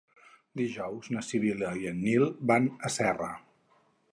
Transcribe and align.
Dijous 0.61 1.09
na 1.15 1.21
Sibil·la 1.27 1.73
i 1.81 1.85
en 1.91 1.99
Nil 2.07 2.27
van 2.53 2.71
a 2.91 2.93
Serra. 2.99 3.29